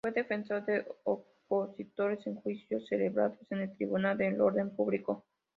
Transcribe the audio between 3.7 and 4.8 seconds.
Tribunal de Orden